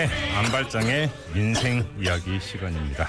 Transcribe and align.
네, 0.00 0.08
안발장의 0.34 1.10
민생 1.34 1.84
이야기 2.00 2.40
시간입니다. 2.40 3.06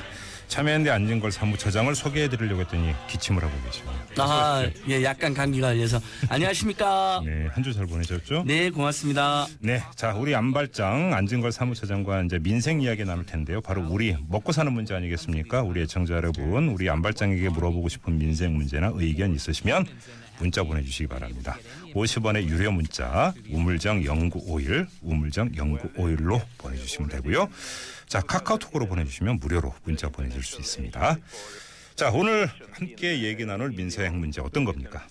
참여연대 0.50 0.90
안진걸 0.90 1.32
사무처장을 1.32 1.96
소개해드리려고 1.96 2.60
했더니 2.64 2.94
기침을 3.08 3.42
하고 3.42 3.54
계십니다. 3.64 3.96
아, 4.18 4.70
예, 4.90 5.02
약간 5.02 5.34
감기가 5.34 5.68
걸려서. 5.70 6.02
안녕하십니까? 6.28 7.22
네, 7.26 7.48
한 7.54 7.64
주 7.64 7.72
잘 7.74 7.86
보내셨죠? 7.88 8.44
네, 8.46 8.70
고맙습니다. 8.72 9.48
네, 9.62 9.82
자 9.96 10.14
우리 10.16 10.36
안발장 10.36 11.14
안진걸 11.14 11.54
사무처장과 11.54 12.24
이제 12.24 12.40
민생 12.40 12.82
이야기 12.82 13.06
나눌 13.06 13.26
텐데요. 13.26 13.62
바로 13.62 13.88
우리 13.90 14.18
먹고 14.28 14.52
사는 14.52 14.70
문제 14.74 14.94
아니겠습니까? 14.94 15.62
우리 15.62 15.84
애청자 15.84 16.16
여러분, 16.16 16.68
우리 16.68 16.90
안발장에게 16.90 17.48
물어보고 17.48 17.88
싶은 17.88 18.18
민생 18.18 18.54
문제나 18.58 18.92
의견 18.96 19.34
있으시면 19.34 19.88
문자 20.42 20.64
보내주시기 20.64 21.08
바랍니다. 21.08 21.56
50원의 21.94 22.48
유료 22.48 22.72
문자 22.72 23.34
우물정 23.52 24.02
0951 24.04 24.88
우물정 25.04 25.52
0951로 25.52 26.42
보내주시면 26.58 27.10
되고요. 27.10 27.48
자 28.08 28.22
카카오톡으로 28.22 28.88
보내주시면 28.88 29.38
무료로 29.40 29.74
문자 29.84 30.10
보내줄 30.10 30.44
수 30.44 30.60
있습니다. 30.60 31.18
자 31.96 32.10
오늘 32.10 32.50
함께 32.72 33.22
얘기 33.22 33.46
나눌 33.46 33.70
민생 33.70 34.20
문제 34.20 34.42
어떤 34.42 34.66
겁니까? 34.66 35.06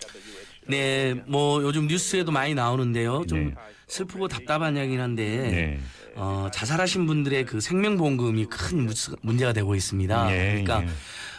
네, 0.66 1.14
뭐 1.26 1.62
요즘 1.62 1.86
뉴스에도 1.86 2.32
많이 2.32 2.54
나오는데요. 2.54 3.24
좀 3.28 3.50
네. 3.50 3.54
슬프고 3.86 4.26
답답한 4.26 4.76
이야기긴 4.76 5.00
한데 5.00 5.24
네. 5.24 5.80
어, 6.16 6.48
자살하신 6.52 7.06
분들의 7.06 7.44
그 7.46 7.60
생명보험금이 7.60 8.46
큰 8.46 8.88
문제가 9.22 9.52
되고 9.52 9.74
있습니다. 9.76 10.32
예, 10.32 10.62
그러니까 10.62 10.82
예. 10.82 10.88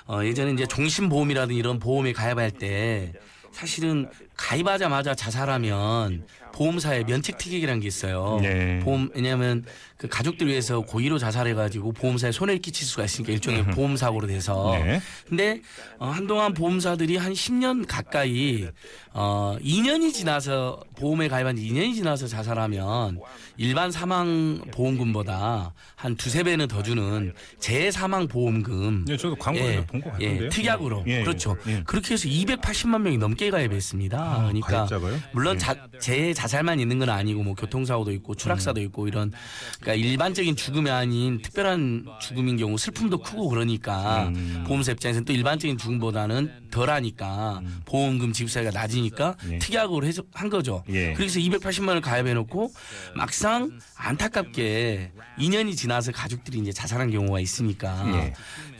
어, 0.07 0.23
예전에 0.26 0.51
이제 0.53 0.65
종신보험이라든 0.65 1.55
이런 1.55 1.79
보험에 1.79 2.13
가입할 2.13 2.51
때 2.51 3.13
사실은 3.51 4.09
가입하자마자 4.41 5.13
자살하면 5.13 6.25
보험사에 6.53 7.03
면책 7.05 7.37
특약이라는 7.37 7.79
게 7.79 7.87
있어요. 7.87 8.39
네. 8.41 8.79
보험 8.79 9.09
왜냐하면 9.13 9.63
그 9.98 10.07
가족들 10.07 10.48
위해서 10.48 10.81
고의로 10.81 11.17
자살해가지고 11.20 11.93
보험사에 11.93 12.31
손해를 12.31 12.59
끼칠 12.61 12.85
수가 12.85 13.05
있으니까 13.05 13.31
일종의 13.33 13.65
보험 13.67 13.95
사고로 13.95 14.27
돼서. 14.27 14.71
네. 14.73 14.99
근데 15.29 15.61
어, 15.99 16.07
한동안 16.07 16.53
보험사들이 16.53 17.17
한 17.17 17.33
10년 17.33 17.85
가까이 17.87 18.67
어 19.13 19.57
2년이 19.61 20.13
지나서 20.13 20.83
보험에 20.95 21.27
가입한 21.27 21.55
지 21.55 21.63
2년이 21.63 21.95
지나서 21.95 22.27
자살하면 22.27 23.20
일반 23.57 23.91
사망 23.91 24.61
보험금보다 24.71 25.73
한 25.95 26.15
두세 26.15 26.43
배는 26.43 26.67
더 26.67 26.81
주는 26.81 27.33
재사망 27.59 28.27
보험금 28.27 29.05
네, 29.05 29.17
저도 29.17 29.35
광고에서 29.35 29.85
본것 29.85 30.13
같은데요. 30.13 30.45
예, 30.45 30.49
특약으로 30.49 31.03
예, 31.07 31.20
예, 31.20 31.23
그렇죠. 31.23 31.55
예. 31.67 31.83
그렇게 31.85 32.13
해서 32.13 32.27
280만 32.27 33.01
명이 33.01 33.17
넘게 33.17 33.51
가입했습니다. 33.51 34.30
그러니까 34.37 34.68
가입자가요? 34.68 35.20
물론 35.34 35.55
예. 35.55 35.60
자, 35.60 35.76
재 35.99 36.34
자살만 36.34 36.79
있는 36.79 36.99
건 36.99 37.10
아니고 37.10 37.43
뭐 37.43 37.54
교통사고도 37.55 38.12
있고 38.13 38.35
추락사도 38.35 38.82
음. 38.82 38.85
있고 38.85 39.07
이런 39.07 39.32
그러니까 39.79 39.93
일반적인 39.93 40.55
죽음이 40.55 40.90
아닌 40.90 41.41
특별한 41.41 42.05
죽음인 42.20 42.57
경우 42.57 42.77
슬픔도 42.77 43.20
크고 43.20 43.49
그러니까 43.49 44.27
음. 44.27 44.63
보험사 44.68 44.93
입장에서는 44.93 45.26
또 45.26 45.34
일반적인 45.34 45.77
죽음보다는 45.77 46.70
덜하니까 46.71 47.62
보험금 47.85 48.34
지급사가 48.34 48.71
낮으니까 48.71 49.35
예. 49.49 49.60
특약으로 49.60 50.05
해서 50.05 50.23
한 50.34 50.49
거죠. 50.49 50.84
예. 50.90 51.13
그래서 51.13 51.40
280만 51.40 51.90
원을 51.90 52.01
가입해 52.01 52.34
놓고 52.34 52.71
막상 53.16 53.79
안타깝게 53.95 55.12
2년이 55.38 55.76
지나서 55.76 56.12
가족들이 56.12 56.60
이제 56.60 56.71
자살한 56.71 57.12
경우가 57.12 57.40
있으니까 57.40 58.04
예. 58.16 58.34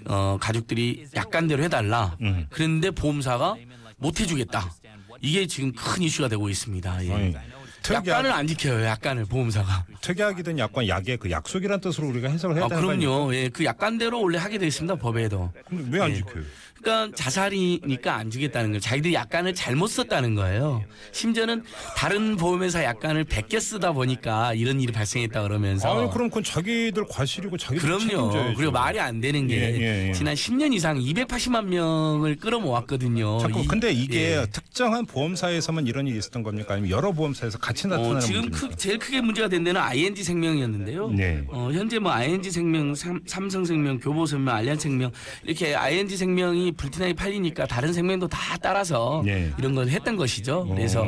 어 0.06 0.38
가족들이 0.40 1.08
약간대로 1.16 1.64
해달라. 1.64 2.18
음. 2.22 2.48
그런데 2.50 2.92
보험사가 2.92 3.56
못 3.98 4.20
해주겠다. 4.20 4.74
이게 5.22 5.46
지금 5.48 5.72
큰 5.74 6.04
이슈가 6.04 6.28
되고 6.28 6.50
있습니다. 6.50 7.06
예. 7.06 7.36
특약, 7.84 8.08
약간을 8.08 8.32
안 8.32 8.48
지켜요. 8.48 8.86
약간을 8.86 9.26
보험사가. 9.26 9.86
특약이든 10.02 10.60
약관 10.60 10.88
약의 10.88 11.18
그 11.18 11.32
약속이란 11.32 11.82
뜻으로 11.82 12.08
우리가 12.08 12.30
해석을 12.30 12.56
해야 12.58 12.66
아, 12.66 12.68
되는 12.68 12.82
거 12.84 12.90
아닙니까? 12.92 13.12
그럼요. 13.12 13.36
예, 13.36 13.50
그 13.50 13.66
약관대로 13.66 14.22
원래 14.22 14.38
하게 14.38 14.58
돼 14.58 14.68
있습니다. 14.68 14.96
법에도. 14.96 15.52
근데 15.68 15.86
왜안 15.98 16.12
예. 16.12 16.16
지켜요? 16.16 16.44
그러니까 16.82 17.16
자살이니까 17.16 18.16
안 18.16 18.32
주겠다는 18.32 18.70
거예요. 18.72 18.80
자기들이 18.80 19.14
약관을 19.14 19.54
잘못 19.54 19.86
썼다는 19.88 20.34
거예요. 20.34 20.84
심지어는 21.12 21.64
다른 21.96 22.38
보험회사 22.38 22.84
약관을 22.84 23.26
베껴 23.26 23.60
쓰다 23.60 23.92
보니까 23.92 24.56
이런 24.56 24.82
일이 24.82 24.92
발생했다 24.92 25.44
그러면서. 25.44 25.96
아니 25.96 26.10
그럼 26.12 26.30
그건 26.30 26.44
자기들 26.44 27.06
과실이고 27.08 27.56
자기들 27.58 27.82
그럼요. 27.88 28.00
책임져야죠. 28.32 28.54
그리고 28.58 28.72
말이 28.72 29.00
안 29.00 29.22
되는 29.22 29.46
게 29.46 29.56
예, 29.58 29.80
예, 29.80 30.08
예. 30.10 30.14
지난 30.14 30.34
10년 30.34 30.74
이상 30.74 30.98
280만 30.98 31.66
명을 31.66 32.38
끌어모았거든요. 32.38 33.38
자꾸 33.42 33.60
이- 33.62 33.68
근데 33.68 33.92
이게 33.92 34.38
예. 34.38 34.46
특정한 34.52 35.06
보험사에서만 35.06 35.86
이런 35.86 36.08
일이 36.08 36.18
있었던 36.18 36.42
겁니까? 36.42 36.74
아니면 36.74 36.90
여러 36.90 37.12
보험사에서 37.12 37.60
같이 37.60 37.71
나타나는 37.72 38.18
어, 38.18 38.20
지금? 38.20 38.50
크, 38.50 38.76
제일 38.76 39.00
크게 39.00 39.22
문제가 39.22 39.48
된 39.48 39.64
데는 39.64 39.80
ING 39.80 40.24
생명이었는데요. 40.24 41.10
네. 41.12 41.44
어, 41.48 41.70
현재 41.72 42.00
뭐 42.00 42.12
ING 42.12 42.50
생명, 42.50 42.94
삼, 42.96 43.22
삼성생명, 43.26 44.00
교보생명, 44.00 44.54
알리안생명 44.56 45.12
이렇게 45.44 45.76
ING 45.76 46.16
생명이 46.16 46.74
불티나게 46.74 47.14
팔리니까 47.14 47.66
다른 47.68 47.94
생명도 47.94 48.28
다 48.28 48.58
따라서 48.62 49.22
네. 49.26 49.52
이런 49.58 49.76
걸 49.76 49.88
했던 49.88 50.16
것이죠. 50.16 50.68
그래서 50.68 51.04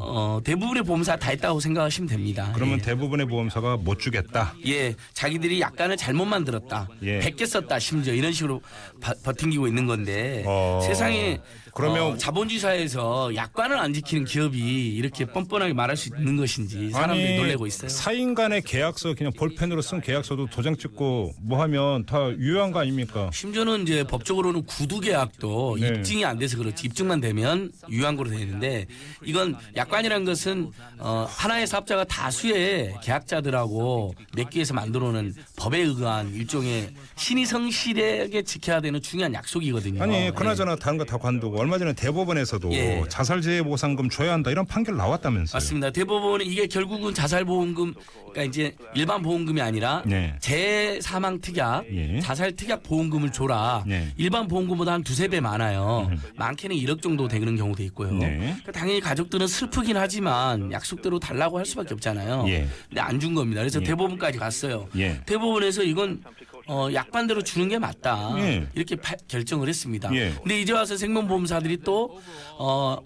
어, 0.00 0.36
어, 0.36 0.40
대부분의 0.42 0.82
보험사 0.82 1.16
다 1.16 1.30
했다고 1.30 1.60
생각하시면 1.60 2.08
됩니다. 2.08 2.50
그러면 2.54 2.78
예. 2.78 2.82
대부분의 2.82 3.26
보험사가 3.26 3.76
못 3.76 3.98
주겠다. 4.00 4.54
예, 4.66 4.94
자기들이 5.12 5.60
약간을 5.60 5.96
잘못 5.96 6.24
만들었다. 6.24 6.88
예. 7.02 7.18
베껴 7.20 7.44
썼다 7.46 7.78
심지어 7.78 8.14
이런 8.14 8.32
식으로 8.32 8.60
바- 9.00 9.14
버팅기고 9.24 9.66
있는 9.68 9.86
건데 9.86 10.42
어, 10.46 10.80
세상에 10.84 11.38
그러면- 11.74 12.02
어, 12.14 12.16
자본주의사에서 12.16 13.34
약관을 13.36 13.78
안 13.78 13.92
지키는 13.92 14.24
기업이 14.24 14.58
이렇게 14.96 15.24
뻔뻔하게 15.26 15.72
말할 15.74 15.96
수 15.96 16.08
있는 16.16 16.36
것인지 16.36 16.90
사람들이 16.90 17.36
놀래고 17.36 17.66
있어요. 17.66 17.88
사인 17.88 18.34
간의 18.34 18.62
계약서 18.62 19.14
그냥 19.14 19.32
볼펜으로 19.36 19.80
쓴 19.82 20.00
계약서도 20.00 20.46
도장 20.46 20.76
찍고 20.76 21.32
뭐 21.42 21.60
하면 21.62 22.06
다 22.06 22.28
유효한 22.38 22.72
거 22.72 22.80
아닙니까? 22.80 23.30
심지어는 23.32 23.82
이제 23.82 24.02
법적으로는 24.04 24.64
구두 24.64 25.00
계약도 25.00 25.76
네. 25.80 25.88
입증이 25.88 26.24
안 26.24 26.38
돼서 26.38 26.56
그렇지 26.58 26.86
입증만 26.86 27.20
되면 27.20 27.70
유효한 27.90 28.16
거로 28.16 28.30
되는데 28.30 28.86
이건 29.24 29.56
약 29.76 29.89
관이라는 29.90 30.24
것은 30.24 30.70
어, 30.98 31.26
하나의 31.28 31.66
사업자가 31.66 32.04
다수의 32.04 32.94
계약자들하고 33.02 34.14
맺기위해서 34.36 34.72
만들어놓은 34.74 35.34
법에 35.56 35.78
의한 35.80 36.32
일종의 36.34 36.90
신의 37.16 37.44
성실하게 37.46 38.42
지켜야 38.42 38.80
되는 38.80 39.02
중요한 39.02 39.34
약속이거든요. 39.34 40.02
아니 40.02 40.12
네. 40.12 40.30
그나저나 40.30 40.76
다른 40.76 40.96
거 40.96 41.04
다 41.10 41.16
관두고 41.18 41.58
얼마 41.58 41.76
전에 41.76 41.92
대법원에서도 41.92 42.72
예. 42.72 43.02
자살재해 43.08 43.64
보상금 43.64 44.08
줘야 44.08 44.32
한다 44.32 44.50
이런 44.52 44.64
판결 44.64 44.96
나왔다면서요? 44.96 45.56
맞습니다. 45.56 45.90
대법원은 45.90 46.46
이게 46.46 46.68
결국은 46.68 47.12
자살보험금, 47.12 47.94
그러니까 48.30 48.42
이제 48.44 48.76
일반 48.94 49.20
보험금이 49.22 49.60
아니라 49.60 50.04
네. 50.06 50.36
재사망 50.40 51.40
특약, 51.40 51.84
예. 51.92 52.20
자살 52.20 52.54
특약 52.54 52.84
보험금을 52.84 53.32
줘라. 53.32 53.82
네. 53.88 54.12
일반 54.16 54.46
보험금보다 54.46 54.92
한 54.92 55.02
두세 55.02 55.26
배 55.26 55.40
많아요. 55.40 56.08
많게는 56.36 56.76
1억 56.76 57.02
정도 57.02 57.26
되는 57.26 57.56
경우도 57.56 57.82
있고요. 57.84 58.12
네. 58.12 58.36
그러니까 58.38 58.70
당연히 58.72 59.00
가족들은 59.00 59.48
슬 59.48 59.68
프긴 59.80 59.96
하지만 59.96 60.70
약속대로 60.70 61.18
달라고 61.18 61.56
할 61.58 61.64
수밖에 61.64 61.94
없잖아요. 61.94 62.44
예. 62.48 62.68
근데 62.88 63.00
안 63.00 63.18
준 63.20 63.34
겁니다. 63.34 63.60
그래서 63.62 63.80
대법원까지 63.80 64.38
갔어요. 64.38 64.88
예. 64.96 65.20
대법원에서 65.26 65.82
이건 65.82 66.22
어, 66.66 66.88
약관대로 66.92 67.42
주는 67.42 67.68
게 67.68 67.78
맞다. 67.78 68.34
예. 68.38 68.66
이렇게 68.74 68.96
파- 68.96 69.14
결정을 69.28 69.68
했습니다. 69.68 70.14
예. 70.14 70.32
근데 70.38 70.60
이제 70.60 70.72
와서 70.74 70.96
생명보험사들이 70.98 71.78
또 71.78 72.18
어, 72.58 72.98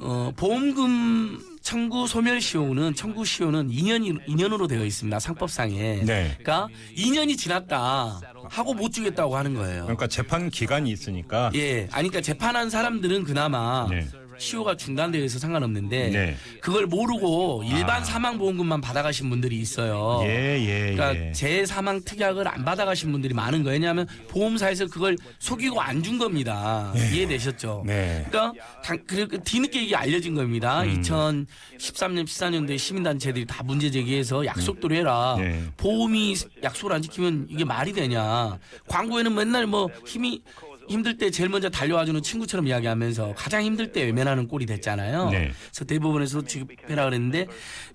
어, 0.00 0.32
보험금 0.36 1.40
청구 1.60 2.06
소멸 2.08 2.40
시효는 2.40 2.94
청구 2.94 3.24
시효는 3.24 3.68
2년 3.70 4.24
2년으로 4.26 4.68
되어 4.68 4.84
있습니다. 4.84 5.18
상법상에. 5.20 6.02
네. 6.04 6.36
그러니까 6.38 6.66
2년이 6.96 7.36
지났다 7.38 8.20
하고 8.48 8.74
못 8.74 8.92
주겠다고 8.92 9.36
하는 9.36 9.54
거예요. 9.54 9.82
그러니까 9.84 10.06
재판 10.08 10.50
기간이 10.50 10.90
있으니까 10.90 11.50
예. 11.54 11.82
아니 11.92 12.08
그러니까 12.08 12.20
재판한 12.20 12.68
사람들은 12.70 13.22
그나마 13.24 13.86
네. 13.88 14.06
시효가 14.38 14.76
중단되어 14.76 15.22
있어 15.24 15.38
상관없는데 15.38 16.08
네. 16.10 16.36
그걸 16.60 16.86
모르고 16.86 17.62
일반 17.66 18.02
아. 18.02 18.04
사망 18.04 18.38
보험금만 18.38 18.80
받아가신 18.80 19.28
분들이 19.30 19.56
있어요. 19.58 20.20
예, 20.24 20.58
예, 20.60 20.94
그러니까 20.94 21.16
예. 21.28 21.32
재사망 21.32 22.02
특약을 22.04 22.46
안 22.48 22.64
받아가신 22.64 23.12
분들이 23.12 23.34
많은 23.34 23.62
거예요. 23.62 23.74
왜냐하면 23.74 24.06
보험사에서 24.28 24.86
그걸 24.86 25.16
속이고 25.38 25.80
안 25.80 26.02
준 26.02 26.18
겁니다. 26.18 26.92
이해되셨죠? 26.96 27.84
네. 27.86 28.26
그러니까 28.28 28.52
당, 28.82 28.98
그리고 29.06 29.38
뒤늦게 29.38 29.84
이게 29.84 29.94
알려진 29.94 30.34
겁니다. 30.34 30.82
음. 30.82 31.00
2013년, 31.00 32.24
14년도에 32.24 32.76
시민단체들이 32.76 33.46
다 33.46 33.62
문제 33.62 33.88
제기해서 33.90 34.44
약속대로 34.44 34.94
해라. 34.94 35.36
네. 35.38 35.62
보험이 35.76 36.34
약속을 36.62 36.92
안 36.96 37.02
지키면 37.02 37.46
이게 37.50 37.64
말이 37.64 37.92
되냐. 37.92 38.58
광고에는 38.88 39.32
맨날 39.34 39.66
뭐 39.68 39.88
힘이 40.04 40.42
힘들 40.88 41.16
때 41.16 41.30
제일 41.30 41.48
먼저 41.48 41.68
달려와주는 41.68 42.22
친구처럼 42.22 42.66
이야기하면서 42.66 43.34
가장 43.36 43.62
힘들 43.62 43.92
때 43.92 44.02
외면하는 44.02 44.48
꼴이 44.48 44.66
됐잖아요. 44.66 45.30
네. 45.30 45.52
그래서 45.70 45.84
대법원에서 45.84 46.42
지급해라 46.44 47.04
그랬는데 47.04 47.46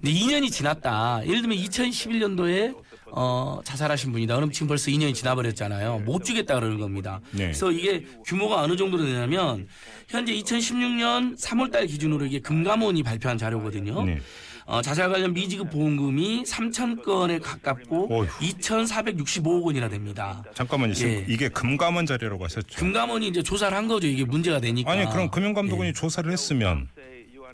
근데 0.01 0.12
2년이 0.12 0.51
지났다. 0.51 1.22
예를 1.25 1.42
들면 1.42 1.57
2011년도에 1.57 2.75
어, 3.12 3.60
자살하신 3.63 4.12
분이다. 4.12 4.36
그럼 4.36 4.51
지금 4.51 4.68
벌써 4.68 4.92
2년이 4.92 5.13
지나버렸잖아요. 5.13 6.00
못 6.00 6.24
주겠다 6.24 6.56
그러는 6.56 6.78
겁니다. 6.80 7.22
네. 7.31 7.45
그래서 7.45 7.72
이게 7.72 8.06
규모가 8.25 8.62
어느 8.62 8.75
정도로 8.75 9.06
되냐면 9.06 9.68
현재 10.07 10.33
2016년 10.33 11.40
3월달 11.40 11.88
기준으로 11.88 12.25
이게 12.25 12.40
금감원이 12.40 13.04
발표한 13.04 13.38
자료거든요. 13.38 14.04
네. 14.04 14.19
어, 14.68 14.81
자살 14.81 15.10
관련 15.10 15.34
미지급 15.34 15.69
보험금이 15.72 16.44
3천 16.44 17.02
건에 17.02 17.40
가깝고 17.40 18.14
어휴. 18.14 18.28
2,465억 18.28 19.64
원이나 19.64 19.88
됩니다. 19.88 20.44
잠깐만요. 20.54 20.94
지금 20.94 21.12
예. 21.14 21.25
이게 21.30 21.48
금감원 21.48 22.06
자료라고 22.06 22.44
하셨죠. 22.44 22.78
금감원이 22.78 23.30
이제 23.30 23.42
조사를 23.42 23.75
한 23.75 23.88
거죠. 23.88 24.08
이게 24.08 24.25
문제가 24.25 24.60
되니까. 24.60 24.92
아니 24.92 25.10
그럼 25.10 25.31
금융감독원이 25.31 25.90
예. 25.90 25.94
조사를 25.94 26.30
했으면 26.30 26.90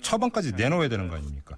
처방까지 0.02 0.54
내놓아야 0.54 0.90
되는 0.90 1.08
거 1.08 1.16
아닙니까? 1.16 1.56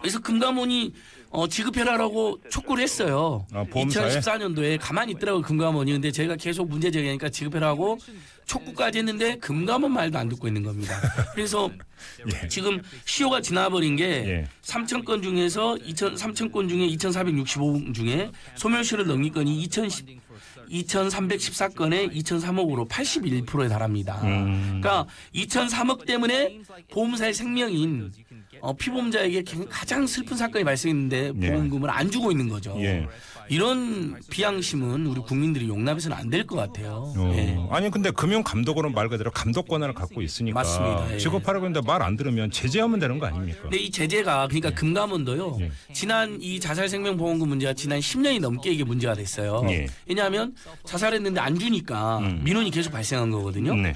그래서 0.00 0.20
금감원이 0.20 0.92
어, 1.30 1.48
지급해라라고 1.48 2.40
촉구를 2.50 2.82
했어요. 2.82 3.46
아, 3.52 3.64
보험사에? 3.64 4.18
2014년도에 4.18 4.78
가만히 4.78 5.12
있더라고요, 5.12 5.42
금감원이. 5.42 5.90
근데 5.92 6.10
제가 6.10 6.36
계속 6.36 6.68
문제 6.68 6.90
제기하니까 6.90 7.30
지급해라고 7.30 7.98
촉구까지 8.44 8.98
했는데 8.98 9.36
금감원 9.36 9.92
말도 9.92 10.18
안 10.18 10.28
듣고 10.28 10.46
있는 10.46 10.62
겁니다. 10.62 10.94
그래서 11.32 11.70
예. 12.44 12.48
지금 12.48 12.82
시효가 13.06 13.40
지나버린 13.40 13.96
게 13.96 14.04
예. 14.04 14.48
3천 14.62 15.06
건 15.06 15.22
중에서 15.22 15.76
2천 15.76 16.18
3천 16.18 16.52
건 16.52 16.68
중에 16.68 16.86
2,465건 16.88 17.94
중에 17.94 18.30
소멸시효를 18.56 19.06
넘긴 19.06 19.32
건이 19.32 19.62
2,010 19.62 20.20
2,314건에 20.70 22.12
2,003억으로 22.14 22.88
81%에 22.88 23.68
달합니다. 23.68 24.20
음. 24.22 24.80
그러니까 24.80 25.06
2,003억 25.34 26.06
때문에 26.06 26.60
보험사의 26.90 27.34
생명인 27.34 28.12
어, 28.60 28.74
피보험자에게 28.76 29.44
가장 29.68 30.06
슬픈 30.06 30.36
사건이 30.36 30.64
발생했는데 30.64 31.32
예. 31.42 31.50
보험금을 31.50 31.90
안 31.90 32.10
주고 32.10 32.30
있는 32.30 32.48
거죠. 32.48 32.74
예. 32.78 33.06
이런 33.48 34.20
비양심은 34.30 35.06
우리 35.06 35.20
국민들이 35.20 35.68
용납해서는 35.68 36.16
안 36.16 36.30
될 36.30 36.46
것 36.46 36.56
같아요. 36.56 37.12
어, 37.16 37.32
예. 37.36 37.58
아니 37.70 37.90
근데 37.90 38.10
금융 38.10 38.42
감독원은 38.42 38.92
말 38.94 39.08
그대로 39.08 39.30
감독 39.30 39.68
권한을 39.68 39.94
갖고 39.94 40.22
있으니까 40.22 40.54
맞습니다. 40.60 41.14
예. 41.14 41.18
지급하라고 41.18 41.66
했는데 41.66 41.86
말 41.86 42.02
안 42.02 42.16
들으면 42.16 42.50
제재하면 42.50 42.98
되는 42.98 43.18
거 43.18 43.26
아닙니까? 43.26 43.60
근데 43.62 43.76
이 43.78 43.90
제재가 43.90 44.48
그러니까 44.48 44.70
금감원도요. 44.70 45.58
예. 45.60 45.70
지난 45.92 46.38
이 46.40 46.58
자살생명보험금 46.58 47.48
문제가 47.48 47.72
지난 47.74 48.00
10년이 48.00 48.40
넘게 48.40 48.72
이게 48.72 48.82
문제가 48.84 49.14
됐어요. 49.14 49.64
예. 49.68 49.86
왜냐하면 50.06 50.54
자살했는데 50.84 51.38
안 51.40 51.58
주니까 51.58 52.18
음. 52.18 52.40
민원이 52.44 52.70
계속 52.70 52.90
발생한 52.92 53.30
거거든요. 53.30 53.74
네. 53.74 53.94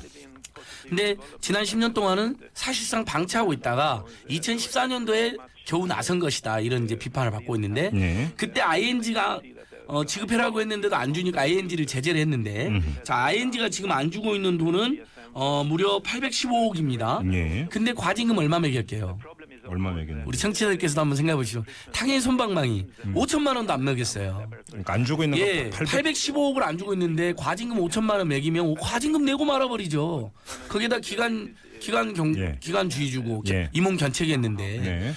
근데 0.88 1.16
지난 1.40 1.64
10년 1.64 1.94
동안은 1.94 2.36
사실상 2.54 3.04
방치하고 3.04 3.52
있다가 3.52 4.04
2014년도에 4.30 5.38
겨우 5.66 5.86
나선 5.86 6.18
것이다 6.18 6.60
이런 6.60 6.84
이제 6.84 6.96
비판을 6.96 7.30
받고 7.30 7.56
있는데 7.56 7.90
네. 7.92 8.32
그때 8.36 8.60
ING가 8.60 9.40
어, 9.88 10.04
지급해라고 10.04 10.60
했는데도 10.60 10.94
안 10.94 11.12
주니까 11.14 11.42
ING를 11.42 11.86
제재를 11.86 12.20
했는데 12.20 12.70
자 13.02 13.16
ING가 13.16 13.68
지금 13.68 13.92
안 13.92 14.10
주고 14.10 14.34
있는 14.34 14.58
돈은 14.58 15.04
어, 15.32 15.62
무려 15.64 16.00
815억입니다. 16.00 17.32
예. 17.34 17.66
근데 17.70 17.92
과징금 17.92 18.38
얼마 18.38 18.58
매길게요? 18.58 19.18
얼마 19.68 19.92
매기는? 19.92 20.24
우리 20.26 20.36
청취자들께서도 20.38 21.00
한번 21.00 21.16
생각해 21.16 21.36
보시죠. 21.36 21.64
당연히 21.92 22.20
손방망이 22.20 22.86
음. 23.04 23.14
5천만 23.14 23.56
원도 23.56 23.72
안 23.72 23.84
매겼어요. 23.84 24.50
그러니까 24.68 24.92
안 24.92 25.04
주고 25.04 25.24
있는 25.24 25.38
예, 25.38 25.70
거 25.70 25.84
800. 25.84 26.14
815억을 26.14 26.62
안 26.62 26.78
주고 26.78 26.92
있는데 26.94 27.32
과징금 27.36 27.78
5천만 27.78 28.18
원 28.18 28.28
매기면 28.28 28.74
과징금 28.76 29.24
내고 29.24 29.44
말아버리죠. 29.44 30.32
거기다 30.68 30.98
기간 31.00 31.54
기간 31.80 32.14
경 32.14 32.36
예. 32.38 32.56
기간 32.60 32.88
주의 32.88 33.10
주고 33.10 33.42
예. 33.48 33.68
임원 33.72 33.96
견책이 33.96 34.32
했는데 34.32 34.78
네. 34.80 35.12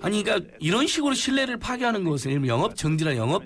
아니 0.00 0.22
그러니까 0.22 0.48
이런 0.60 0.86
식으로 0.86 1.14
신뢰를 1.14 1.58
파괴하는 1.58 2.04
것은 2.04 2.30
예를 2.30 2.46
영업 2.46 2.76
정지나 2.76 3.16
영업 3.16 3.42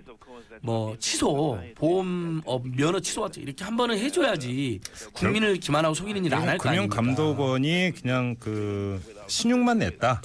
뭐 0.60 0.96
취소 0.98 1.56
보험업 1.76 2.66
면허 2.76 2.98
취소 2.98 3.20
같은 3.22 3.40
이렇게 3.42 3.62
한 3.64 3.76
번은 3.76 3.96
해줘야지 3.96 4.80
국민을 5.12 5.56
기만하고 5.58 5.94
속이는 5.94 6.24
일 6.24 6.34
안 6.34 6.42
할 6.48 6.58
거 6.58 6.68
아닙니까? 6.68 6.96
금융감독원이 6.96 7.92
그냥 8.00 8.34
그 8.40 9.00
신용만 9.28 9.78
냈다. 9.78 10.20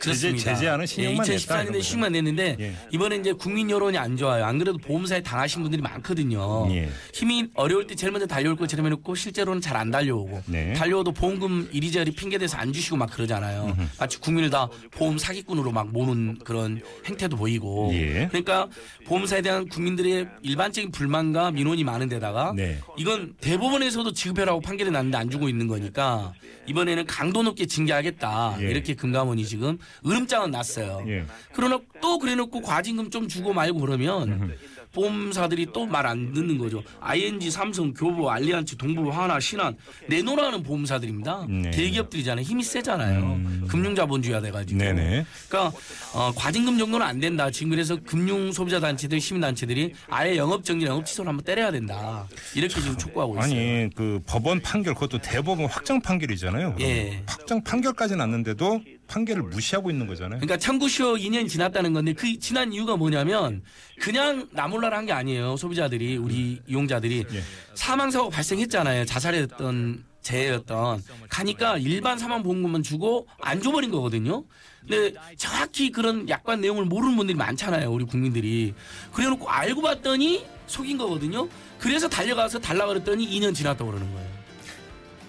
제재 0.00 0.28
그렇습니다. 0.30 0.54
제재하는 0.54 0.86
신용만 0.86 1.26
예, 1.26 1.32
냈다. 1.32 1.64
2014년에 1.64 1.82
신용만 1.82 2.12
냈는데 2.12 2.56
예. 2.60 2.74
이번에 2.92 3.16
이제 3.16 3.32
국민 3.32 3.70
여론이 3.70 3.96
안 3.98 4.16
좋아요. 4.16 4.44
안 4.44 4.58
그래도 4.58 4.78
보험사에 4.78 5.22
당하신 5.22 5.62
분들이 5.62 5.80
많거든요. 5.82 6.68
예. 6.72 6.88
힘이 7.14 7.48
어려울 7.54 7.86
때 7.86 7.94
제일 7.94 8.12
먼저 8.12 8.26
달려올 8.26 8.56
것처럼 8.56 8.86
해놓고 8.86 9.14
실제로는 9.14 9.60
잘 9.62 9.78
안 9.78 9.92
달려오고 9.92 10.42
네. 10.46 10.72
달려오도 10.72 11.12
보험금 11.12 11.68
이리저리 11.72 12.10
핑계대서 12.10 12.56
안 12.56 12.72
주시고 12.72 12.96
막 12.96 13.08
그러잖아요. 13.12 13.76
마치 13.96 14.18
국민을 14.18 14.50
다 14.50 14.68
보험 14.90 15.16
사기꾼으로 15.18 15.70
막 15.70 15.92
모는 15.92 16.38
그런 16.42 16.80
행태도 17.06 17.36
보이고. 17.36 17.90
예. 17.92 18.26
그러니까 18.26 18.66
보험사에 19.06 19.40
대한 19.42 19.68
국민들의 19.68 20.26
일반적인 20.42 20.90
불만과 20.90 21.52
민원이 21.52 21.84
많은 21.84 22.08
데다가 22.08 22.52
네. 22.56 22.80
이건 22.96 23.34
대법원에서도 23.40 24.12
지급해라고 24.12 24.60
판결이 24.60 24.90
났는데 24.90 25.16
안 25.16 25.30
주고 25.30 25.48
있는 25.48 25.68
거니까 25.68 26.32
이번에는 26.66 27.06
강도 27.06 27.44
높게 27.44 27.66
징계하겠다 27.66 28.56
예. 28.60 28.70
이렇게 28.70 28.94
금감원이 28.94 29.46
지금 29.46 29.78
으름장은 30.06 30.50
났어요. 30.50 31.04
예. 31.08 31.24
그러나 31.54 31.78
또 32.00 32.18
그래놓고 32.18 32.60
과징금 32.62 33.10
좀 33.10 33.28
주고 33.28 33.52
말고 33.52 33.80
그러면 33.80 34.54
보험사들이 34.92 35.66
또 35.72 35.86
말 35.86 36.06
안 36.06 36.32
듣는 36.32 36.56
거죠. 36.58 36.82
ING, 37.00 37.50
삼성, 37.50 37.92
교보, 37.92 38.30
알리안츠, 38.30 38.76
동부, 38.76 39.10
하나, 39.10 39.38
신한 39.40 39.76
내놓으라는 40.08 40.62
보험사들입니다. 40.62 41.46
네. 41.48 41.70
대기업들이잖아요. 41.70 42.44
힘이 42.44 42.62
세잖아요. 42.62 43.40
금융자본주의가 43.68 44.40
돼가지고. 44.40 44.78
네네. 44.78 45.26
그러니까 45.48 45.78
어, 46.14 46.32
과징금 46.34 46.78
정도는 46.78 47.04
안 47.06 47.20
된다. 47.20 47.50
지금 47.50 47.70
그래서 47.70 47.96
금융 48.04 48.50
소비자 48.52 48.80
단체들, 48.80 49.20
시민 49.20 49.40
단체들이 49.42 49.92
아예 50.08 50.36
영업 50.36 50.64
정지, 50.64 50.86
영업 50.86 51.04
취소를 51.04 51.28
한번 51.28 51.44
때려야 51.44 51.70
된다. 51.70 52.26
이렇게 52.54 52.80
지금 52.80 52.96
촉구하고 52.96 53.38
있어요. 53.38 53.44
아니 53.44 53.90
그 53.94 54.20
법원 54.26 54.60
판결 54.60 54.94
그것도 54.94 55.18
대법원 55.18 55.66
확정 55.68 56.00
판결이잖아요. 56.00 56.76
예. 56.80 57.22
확정 57.26 57.62
판결까지 57.62 58.16
났는데도 58.16 58.80
판결을 59.08 59.42
무시하고 59.44 59.90
있는 59.90 60.06
거잖아요. 60.06 60.38
그러니까 60.38 60.56
청구시효 60.58 61.14
2년이 61.14 61.48
지났다는 61.48 61.92
건데 61.92 62.12
그 62.12 62.38
지난 62.38 62.72
이유가 62.72 62.96
뭐냐면 62.96 63.62
그냥 64.00 64.46
나몰라라 64.52 64.98
한 64.98 65.08
게 65.08 65.12
아니에요. 65.12 65.56
소비자들이 65.56 66.18
우리 66.18 66.60
이용자들이 66.66 67.24
예. 67.32 67.42
사망 67.74 68.10
사고 68.10 68.28
발생했잖아요. 68.28 69.06
자살했던 69.06 70.04
재해였던 70.20 71.02
가니까 71.30 71.78
일반 71.78 72.18
사망 72.18 72.42
보험금만 72.42 72.82
주고 72.82 73.26
안 73.40 73.62
줘버린 73.62 73.90
거거든요. 73.90 74.44
근데 74.80 75.14
정확히 75.38 75.90
그런 75.90 76.28
약관 76.28 76.60
내용을 76.60 76.84
모르는 76.84 77.16
분들이 77.16 77.38
많잖아요. 77.38 77.90
우리 77.90 78.04
국민들이 78.04 78.74
그래놓고 79.14 79.48
알고 79.48 79.80
봤더니 79.80 80.44
속인 80.66 80.98
거거든요. 80.98 81.48
그래서 81.78 82.06
달려가서 82.06 82.58
달라 82.58 82.86
그랬더니 82.86 83.26
2년 83.26 83.54
지났다고 83.54 83.90
그러는 83.90 84.12
거예요. 84.12 84.28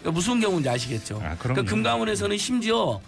그러니까 0.02 0.12
무슨 0.12 0.42
경우인지 0.42 0.68
아시겠죠? 0.68 1.22
아. 1.24 1.38
그러니까 1.38 1.64
금감원에서는 1.70 2.38
심지어 2.38 3.00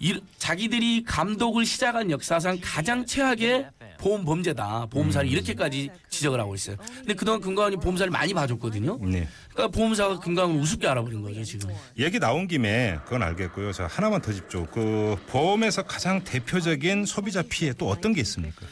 이- 0.00 0.18
자기들이 0.38 1.04
감독을 1.04 1.66
시작한 1.66 2.10
역사상 2.10 2.58
가장 2.62 3.04
최악의 3.04 3.66
보험 3.98 4.24
범죄다. 4.24 4.86
보험사를 4.86 5.28
음. 5.28 5.30
이렇게까지 5.30 5.90
지적을 6.08 6.40
하고 6.40 6.54
있어요. 6.54 6.76
근데 6.96 7.12
그동안 7.12 7.38
금감원이 7.42 7.76
보험사를 7.76 8.10
많이 8.10 8.32
봐줬거든요. 8.32 8.98
네. 9.02 9.28
그러니까 9.52 9.68
보험사가 9.76 10.20
금감원을 10.20 10.62
우습게 10.62 10.88
알아버린 10.88 11.20
거죠 11.20 11.44
지금. 11.44 11.68
얘기 11.98 12.18
나온 12.18 12.48
김에 12.48 12.98
그건 13.04 13.22
알겠고요. 13.22 13.72
자 13.72 13.86
하나만 13.86 14.22
더 14.22 14.32
짚죠. 14.32 14.68
그 14.72 15.16
보험에서 15.26 15.82
가장 15.82 16.24
대표적인 16.24 17.04
소비자 17.04 17.42
피해 17.42 17.74
또 17.74 17.90
어떤 17.90 18.14
게 18.14 18.22
있습니까? 18.22 18.64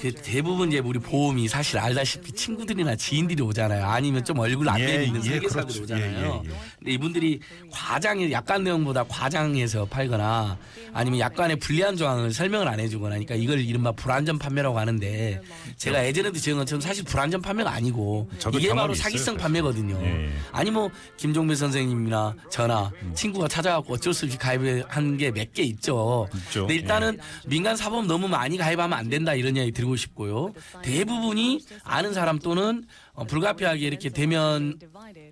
그 0.00 0.12
대부분 0.12 0.68
이제 0.68 0.78
우리 0.78 0.98
보험이 0.98 1.48
사실 1.48 1.78
알다시피 1.78 2.32
친구들이나 2.32 2.96
지인들이 2.96 3.42
오잖아요. 3.42 3.84
아니면 3.86 4.24
좀 4.24 4.38
얼굴 4.38 4.68
안 4.68 4.80
예, 4.80 4.86
돼 4.86 5.04
있는 5.06 5.24
예, 5.24 5.30
설계사들이 5.30 5.64
그렇죠. 5.80 5.82
오잖아요. 5.82 6.42
예, 6.44 6.48
예, 6.48 6.50
예. 6.50 6.56
근데 6.78 6.92
이분들이 6.92 7.40
과장에 7.70 8.30
약관 8.30 8.64
내용보다 8.64 9.04
과장해서 9.04 9.86
팔거나 9.86 10.58
아니면 10.92 11.20
약관에 11.20 11.56
불리한 11.56 11.96
조항을 11.96 12.32
설명을 12.32 12.68
안 12.68 12.80
해주거나 12.80 13.10
그러니까 13.10 13.34
이걸 13.34 13.60
이른바 13.60 13.92
불안전 13.92 14.38
판매라고 14.38 14.78
하는데 14.78 15.40
제가 15.76 16.06
예전에도 16.06 16.38
지은 16.38 16.56
것처럼 16.56 16.80
사실 16.80 17.04
불안전 17.04 17.42
판매가 17.42 17.70
아니고 17.70 18.28
이게 18.54 18.68
바로 18.74 18.92
있어요, 18.92 19.02
사기성 19.02 19.24
사실. 19.34 19.38
판매거든요. 19.38 19.98
예, 20.02 20.26
예. 20.26 20.30
아니 20.52 20.70
뭐 20.70 20.90
김종배 21.16 21.54
선생님이나 21.54 22.34
저나 22.50 22.90
친구가 23.14 23.48
찾아갖고 23.48 23.94
어쩔 23.94 24.12
수 24.14 24.26
없이 24.26 24.36
가입한 24.38 25.16
게 25.16 25.30
몇 25.30 25.52
개 25.54 25.62
있죠. 25.62 26.26
있죠. 26.48 26.60
근데 26.66 26.74
일단은 26.74 27.18
민간 27.46 27.76
사범 27.76 28.06
너무 28.06 28.26
많이 28.28 28.56
가입하면 28.56 28.98
안 28.98 29.08
된다 29.08 29.34
이런 29.34 29.56
이야기 29.56 29.70
드리고 29.84 29.96
싶고요. 29.96 30.52
대부분이 30.82 31.60
아는 31.84 32.12
사람 32.12 32.38
또는 32.38 32.84
어, 33.12 33.24
불가피하게 33.24 33.86
이렇게 33.86 34.08
대면 34.08 34.78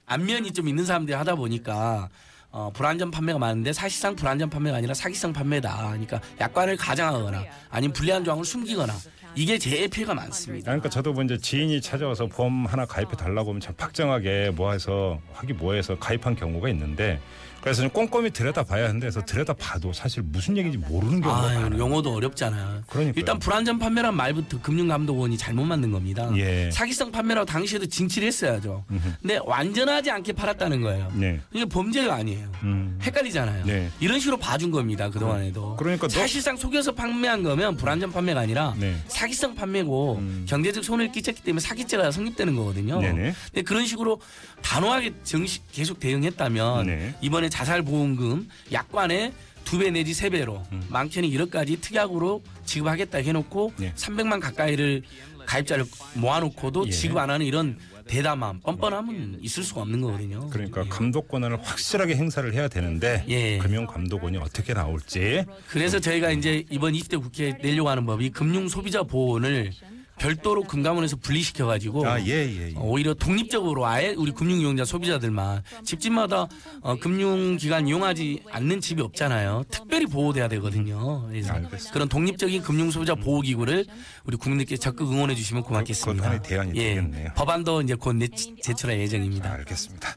안면이 0.07 0.53
좀 0.53 0.69
있는 0.69 0.85
사람들이 0.85 1.17
하다 1.17 1.35
보니까 1.35 2.09
어, 2.51 2.71
불안전 2.73 3.11
판매가 3.11 3.39
많은데 3.39 3.73
사실상 3.73 4.15
불안전 4.15 4.51
판매가 4.51 4.77
아니라 4.77 4.95
사기성 4.95 5.33
판매다. 5.33 5.75
그러니까 5.89 6.21
약관을 6.39 6.77
가장하거나 6.77 7.45
아니면 7.71 7.93
불리한 7.95 8.25
조항을 8.25 8.45
숨기거나 8.45 8.93
이게 9.35 9.57
제일 9.59 9.89
피해가 9.89 10.15
많습니다. 10.15 10.67
그러니까 10.67 10.91
저도 10.91 11.15
뭐 11.15 11.25
이제 11.25 11.39
지인이 11.39 11.81
찾아와서 11.81 12.27
보험 12.27 12.67
하나 12.67 12.85
가입해 12.85 13.17
달라고 13.17 13.51
하면 13.51 13.61
참 13.61 13.75
박정하게 13.77 14.53
뭐 14.55 14.73
해서 14.73 15.19
하기 15.33 15.55
뭐해서 15.55 15.99
가입한 15.99 16.37
경우가 16.37 16.69
있는데 16.69 17.19
그래서 17.63 17.83
좀 17.83 17.91
꼼꼼히 17.91 18.31
들여다봐야 18.31 18.85
하는데 18.85 18.99
그래서 19.01 19.25
들여다봐도 19.25 19.93
사실 19.93 20.23
무슨 20.25 20.57
얘기인지 20.57 20.79
모르는 20.79 21.21
경우가 21.21 21.39
아, 21.41 21.43
많아요. 21.61 21.79
용어도 21.79 22.13
어렵잖아요. 22.13 22.83
그러니까요. 22.89 23.13
일단 23.17 23.39
불안전 23.39 23.79
판매란 23.79 24.17
말부터 24.17 24.61
금융감독원이 24.61 25.39
잘못 25.39 25.65
만든 25.65 25.93
겁니다. 25.93 26.29
예. 26.37 26.71
사기성 26.73 27.13
판매라고 27.13 27.47
당시에도 27.47 27.87
진치를 27.87 28.27
했어야죠. 28.27 28.85
근데 29.21 29.39
완전하지 29.45 30.11
않게 30.11 30.33
팔았다는 30.33 30.81
거예요. 30.81 31.13
네. 31.15 31.41
이게 31.53 31.65
범죄가 31.65 32.15
아니에요. 32.17 32.51
음. 32.65 32.99
헷갈리잖아요. 33.01 33.65
네. 33.65 33.89
이런 34.01 34.19
식으로 34.19 34.37
봐준 34.39 34.73
겁니다. 34.73 35.09
그동안에도. 35.09 35.77
그러니까 35.77 36.09
너- 36.09 36.13
사실상 36.21 36.57
속여서 36.57 36.93
판매한 36.93 37.45
거면 37.45 37.77
불안전 37.77 38.11
판매가 38.11 38.41
아니라 38.41 38.75
네. 38.77 38.97
사기성 39.07 39.55
판매고 39.55 40.21
경제적 40.47 40.83
손해를 40.83 41.13
끼쳤기 41.13 41.43
때문에 41.45 41.61
사기죄가 41.61 42.11
성립되는 42.11 42.57
거거든요. 42.57 43.01
네네. 43.01 43.35
근데 43.53 43.63
그런 43.63 43.87
식으로 43.87 44.21
단호하게 44.63 45.15
정식 45.23 45.63
계속 45.71 46.01
대응했다면 46.01 46.87
네. 46.87 47.15
이번에 47.21 47.49
자살보험금 47.53 48.49
약관에 48.73 49.33
두 49.65 49.79
배 49.79 49.91
내지 49.91 50.13
세 50.13 50.29
배로 50.29 50.63
많게는 50.89 51.29
1억까지 51.31 51.81
특약으로 51.81 52.43
지급하겠다 52.65 53.19
해놓고 53.19 53.73
네. 53.77 53.93
300만 53.95 54.41
가까이를 54.41 55.03
가입자를 55.47 55.85
모아놓고도 56.15 56.87
예. 56.87 56.91
지급 56.91 57.17
안 57.19 57.31
하는 57.31 57.47
이런 57.47 57.79
대담함, 58.07 58.61
뻔뻔함은 58.61 59.39
있을 59.41 59.63
수가 59.63 59.83
없는 59.83 60.01
거거든요. 60.01 60.49
그러니까 60.51 60.85
예. 60.85 60.89
감독 60.89 61.29
권한을 61.29 61.63
확실하게 61.63 62.17
행사를 62.17 62.53
해야 62.53 62.69
되는데 62.69 63.25
예. 63.29 63.59
금융 63.59 63.87
감독원이 63.87 64.37
어떻게 64.39 64.75
나올지 64.75 65.45
그래서 65.69 66.01
저희가 66.01 66.33
이제 66.33 66.65
이번 66.71 66.93
20대 66.95 67.21
국회에 67.23 67.57
내려고 67.63 67.89
하는 67.89 68.05
법이 68.05 68.31
금융 68.31 68.69
소비자 68.69 69.03
보호를 69.05 69.71
별도로 70.19 70.63
금감원에서 70.63 71.17
분리시켜 71.17 71.67
가지고 71.67 72.07
아 72.07 72.21
예 72.21 72.29
예. 72.31 72.69
예. 72.71 72.75
오히려 72.77 73.15
독립적으로 73.15 73.87
아예 73.87 74.15
우리 74.17 74.31
금융 74.33 74.61
이용자 74.61 74.85
소비자들만 74.85 75.63
집집마다 75.85 76.47
어, 76.81 76.97
금융 76.97 77.57
기관 77.57 77.89
이용하지 77.89 78.45
않는 78.51 78.81
집이 78.81 79.03
없잖아요. 79.03 79.65
특별히 79.71 80.07
보호돼야 80.07 80.49
되거든요. 80.49 81.27
그래서 81.29 81.53
알겠습니다. 81.53 81.93
그런 81.93 82.09
독립적인 82.09 82.63
금융 82.63 82.91
소비자 82.91 83.15
보호 83.15 83.41
기구를 83.41 83.85
우리 84.25 84.37
국민들께 84.37 84.77
적극 84.77 85.11
응원해 85.11 85.35
주시면 85.35 85.65
고맙겠습니다. 85.65 86.13
그것 86.13 86.25
하나의 86.25 86.43
대안이 86.43 86.79
예, 86.79 86.95
되겠네요. 86.95 87.31
법안도 87.35 87.83
이제 87.83 87.95
곧 87.95 88.13
내, 88.15 88.29
제출할 88.29 89.01
예정입니다. 89.01 89.51
알겠습니다. 89.53 90.15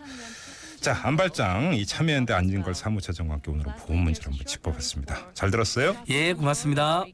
자 0.82 1.00
안발장 1.04 1.74
이 1.74 1.84
참여연대 1.84 2.32
안진걸 2.34 2.76
사무처장과 2.76 3.34
함께 3.34 3.50
오늘은 3.50 3.72
보험 3.80 4.04
문제를 4.04 4.32
한번 4.32 4.46
짚어봤습니다. 4.46 5.32
잘 5.34 5.50
들었어요? 5.50 5.96
예, 6.10 6.34
고맙습니다. 6.34 7.06